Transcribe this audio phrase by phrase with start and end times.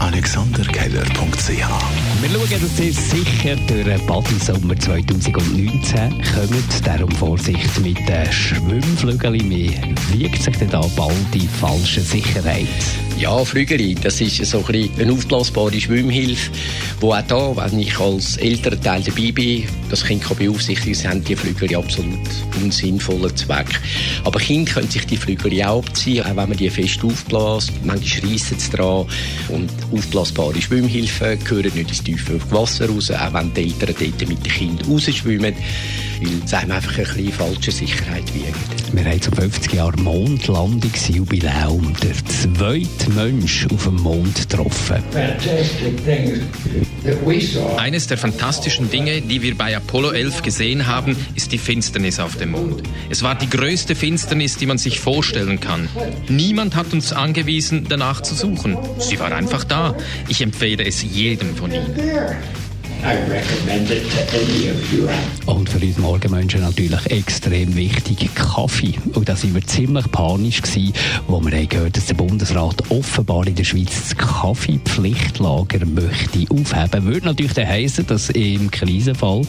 [0.00, 6.86] AlexanderKeller.ch Wir schauen, dass ihr sicher durch den Badesommer 2019 kommt.
[6.86, 9.50] Darum Vorsicht mit den Schwimmflügeln.
[9.50, 9.74] Wie
[10.12, 12.66] wiegt sich denn da bald die falsche Sicherheit?
[13.18, 16.50] Ja, Flügeli, das ist so ein eine aufblasbare Schwimmhilfe,
[17.00, 21.24] wo auch da, wenn ich als älterer Teil dabei bin, das Kind kann beaufsichtigen, haben
[21.24, 22.18] die Flügeli absolut
[22.62, 23.80] unsinnvollen Zweck.
[24.24, 27.72] Aber Kinder können sich die Flügeli auch abziehen, auch wenn man die fest aufbläst.
[27.84, 29.06] Manchmal reissen sie dran.
[29.48, 34.44] Und aufblasbare Schwimmhilfen gehören nicht ins tiefe Wasser raus, auch wenn die Eltern dort mit
[34.44, 35.54] den Kindern rausschwimmen,
[36.20, 38.94] weil es einem einfach ein bisschen falsche Sicherheit wiegt.
[38.94, 41.92] Wir haben zum 50 Jahre Mondlandungsjubiläum.
[42.02, 45.02] Der zweite Mensch auf dem Mond getroffen.
[47.76, 52.36] Eines der fantastischen Dinge, die wir bei Apollo 11 gesehen haben, ist die Finsternis auf
[52.36, 52.82] dem Mond.
[53.10, 55.88] Es war die größte Finsternis, die man sich vorstellen kann.
[56.28, 58.76] Niemand hat uns angewiesen, danach zu suchen.
[58.98, 59.94] Sie war einfach da.
[60.28, 61.94] Ich empfehle es jedem von Ihnen.
[65.46, 68.94] Und für uns Morgenmenschen natürlich extrem wichtig, Kaffee.
[69.14, 70.92] Und da sind wir ziemlich panisch gewesen,
[71.28, 77.04] wo wir haben gehört, dass der Bundesrat offenbar in der Schweiz das Kaffeepflichtlager möchte aufheben.
[77.04, 79.42] Würde natürlich dann heissen, dass im Krisenfall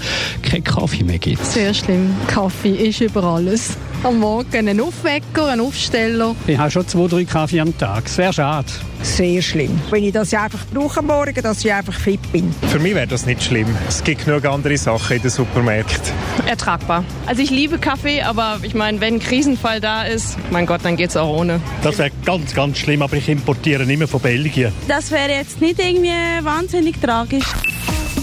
[0.43, 1.43] kein Kaffee mehr gibt.
[1.43, 2.13] Sehr schlimm.
[2.27, 3.75] Kaffee ist über alles.
[4.03, 6.35] Am Morgen ein Aufwecker, ein Aufsteller.
[6.45, 8.07] Ich habe schon zwei, drei Kaffee am Tag.
[8.07, 8.67] Sehr schade.
[9.01, 9.79] Sehr schlimm.
[9.89, 12.53] Wenn ich das einfach brauche am Morgen, dass ich einfach fit bin.
[12.69, 13.67] Für mich wäre das nicht schlimm.
[13.87, 16.13] Es gibt genug andere Sachen in den Supermärkten.
[16.45, 17.03] Ertragbar.
[17.25, 20.95] Also ich liebe Kaffee, aber ich meine, wenn ein Krisenfall da ist, mein Gott, dann
[20.95, 21.59] geht's auch ohne.
[21.81, 24.71] Das wäre ganz, ganz schlimm, aber ich importiere immer von Belgien.
[24.87, 26.11] Das wäre jetzt nicht irgendwie
[26.43, 27.45] wahnsinnig tragisch.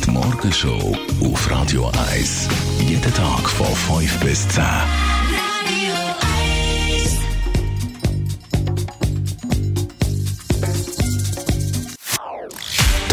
[0.06, 2.48] Die Morgenshow auf Radio 1.
[2.86, 3.66] Jeden Tag von
[4.00, 4.62] 5 bis 10.